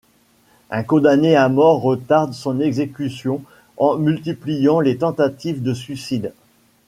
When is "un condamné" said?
0.71-1.35